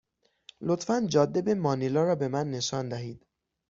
لطفا 0.61 1.05
جاده 1.09 1.41
به 1.41 1.53
مانیلا 1.55 2.03
را 2.03 2.15
به 2.15 2.27
من 2.27 2.51
نشان 2.51 2.89
دهید. 2.89 3.25